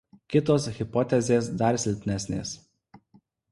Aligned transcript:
Kitos 0.35 0.65
hipotezės 0.77 1.51
dar 1.61 1.79
silpnesnės. 1.85 2.57